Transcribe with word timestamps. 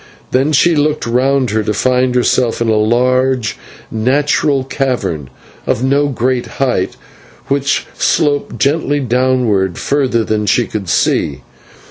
Then 0.31 0.51
she 0.51 0.75
looked 0.75 1.05
round 1.05 1.51
her, 1.51 1.61
to 1.61 1.75
find 1.75 2.15
herself 2.15 2.59
in 2.59 2.69
a 2.69 2.73
large 2.75 3.55
natural 3.91 4.63
cavern 4.63 5.29
of 5.67 5.83
no 5.83 6.07
great 6.07 6.47
height, 6.57 6.95
which 7.49 7.85
sloped 7.95 8.57
gently 8.57 8.99
downwards 8.99 9.79
further 9.79 10.23
than 10.23 10.47
she 10.47 10.65
could 10.65 10.89
see. 10.89 11.41